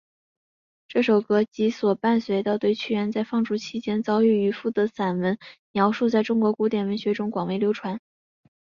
[0.87, 5.37] 这首歌及所伴随的对屈原在放逐期间遭遇渔父的散文
[5.71, 7.99] 描述在中国古典文学中广为流传。